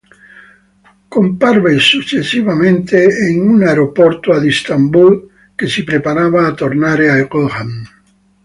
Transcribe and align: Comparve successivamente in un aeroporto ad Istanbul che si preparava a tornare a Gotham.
Comparve 1.15 1.77
successivamente 1.77 3.03
in 3.29 3.47
un 3.47 3.61
aeroporto 3.61 4.31
ad 4.31 4.43
Istanbul 4.43 5.29
che 5.53 5.67
si 5.67 5.83
preparava 5.83 6.47
a 6.47 6.55
tornare 6.55 7.11
a 7.11 7.23
Gotham. 7.25 7.83